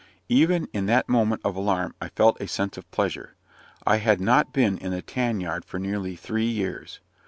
[0.29, 3.35] Even in that moment of alarm I felt a sense of pleasure.
[3.85, 6.99] I had not been in the tan yard for nearly three years.